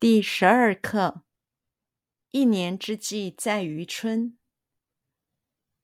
[0.00, 1.24] 第十二课：
[2.30, 4.38] 一年之计在于春。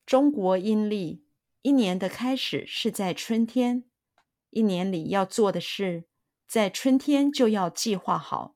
[0.07, 1.25] 中国阴历，
[1.62, 3.82] 一年的开始是在春天。
[4.50, 6.05] 一年里要做的事，
[6.46, 8.55] 在春天就要计划好，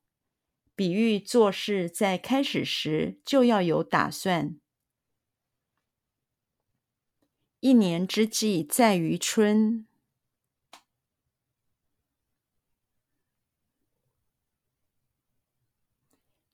[0.77, 4.61] 比喻做事在开始时就要有打算。
[7.59, 9.89] 一年之计在于春。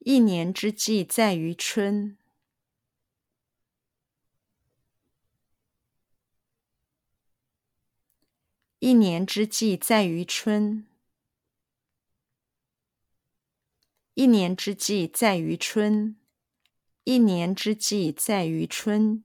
[0.06, 2.18] 一年之计在于春。
[8.80, 10.86] 一年之计在于春。
[14.12, 16.20] 一年之计在于春。
[17.05, 19.24] 一年之计在于春。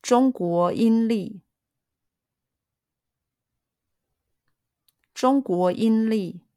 [0.00, 1.42] 中国阴历。
[5.12, 6.49] 中国阴历。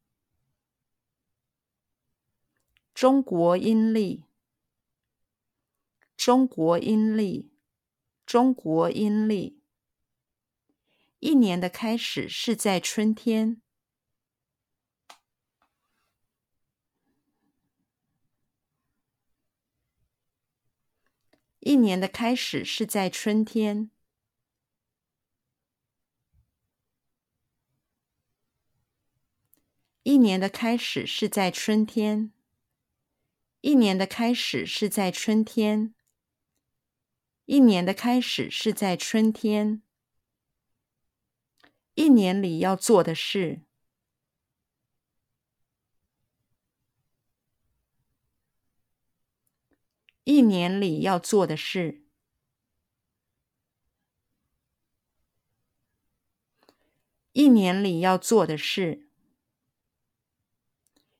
[2.93, 4.23] 中国阴历，
[6.15, 7.51] 中国阴历，
[8.25, 9.59] 中国阴历。
[11.19, 13.61] 一年的开始是在春天。
[21.59, 23.89] 一年的开始是在春天。
[30.03, 32.31] 一年的开始是在春天。
[33.63, 35.95] 一年的开始是在春天。
[37.45, 39.81] 一年的开始是在春天。
[41.93, 43.61] 一年里要做的事。
[50.25, 52.03] 一年里要做的事。
[57.31, 59.07] 一年里要做的事。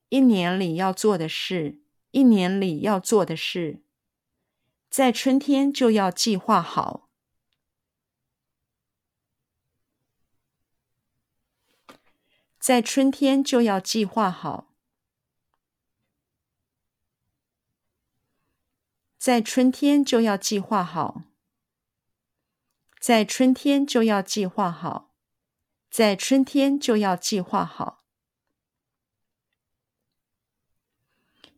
[0.10, 1.83] 一年里要做的事。
[2.14, 3.81] 一年里要做的事，
[4.88, 7.09] 在春天就要计划好。
[12.59, 14.75] 在春天就要计划好。
[19.18, 21.23] 在春天就要计划好。
[23.00, 25.16] 在春天就要计划好。
[25.90, 28.03] 在春天就要计划好。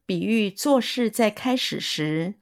[0.05, 2.35] 比喻做事在开始时。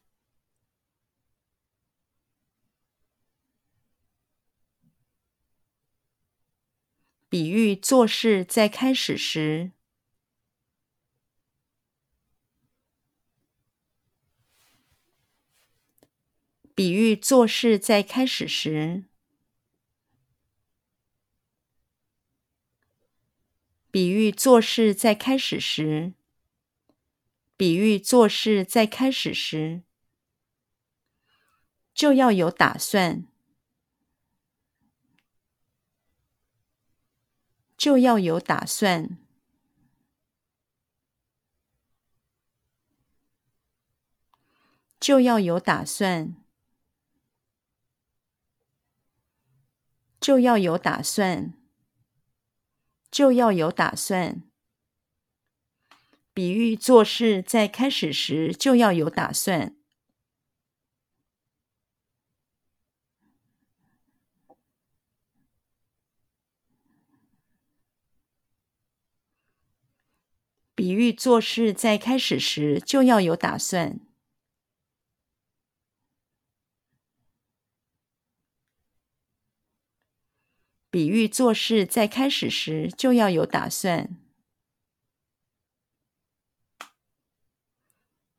[7.30, 9.72] 比喻做事在开始时。
[16.76, 19.06] 比喻做事在开始时。
[23.90, 26.14] 比喻做事在开始时。
[27.64, 29.84] 比喻做事在开始时，
[31.94, 33.26] 就要有打算，
[37.78, 39.18] 就要有打算，
[45.00, 46.36] 就要有打算，
[50.20, 51.54] 就要有打算，
[53.10, 54.53] 就要有打算。
[56.34, 59.76] 比喻做事在开始时就要有打算。
[70.74, 74.00] 比喻做事在开始时就要有打算。
[80.90, 84.23] 比喻做事在开始时就要有打算。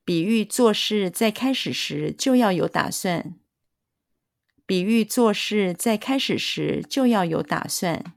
[0.04, 3.34] 比喻做事在开始时就要有打算。
[4.66, 8.14] 比喻做事在开始时就要有打算。